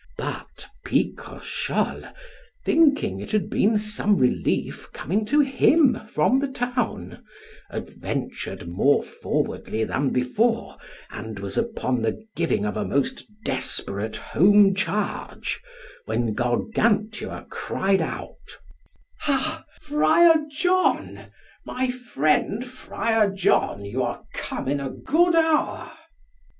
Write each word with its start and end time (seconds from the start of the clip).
But 0.17 0.65
Picrochole, 0.83 2.11
thinking 2.65 3.19
it 3.19 3.31
had 3.31 3.51
been 3.51 3.77
some 3.77 4.17
relief 4.17 4.91
coming 4.93 5.25
to 5.25 5.41
him 5.41 5.93
from 6.07 6.39
the 6.39 6.47
town, 6.47 7.23
adventured 7.69 8.67
more 8.67 9.03
forwardly 9.03 9.83
than 9.83 10.09
before, 10.09 10.77
and 11.11 11.37
was 11.37 11.55
upon 11.55 12.01
the 12.01 12.19
giving 12.35 12.65
of 12.65 12.77
a 12.77 12.83
most 12.83 13.25
desperate 13.45 14.17
home 14.17 14.73
charge, 14.73 15.61
when 16.05 16.33
Gargantua 16.33 17.45
cried 17.51 18.01
out, 18.01 18.57
Ha, 19.19 19.63
Friar 19.81 20.37
John, 20.51 21.27
my 21.63 21.91
friend 21.91 22.65
Friar 22.65 23.29
John, 23.29 23.85
you 23.85 24.01
are 24.01 24.23
come 24.33 24.67
in 24.67 24.79
a 24.79 24.89
good 24.89 25.35
hour. 25.35 25.91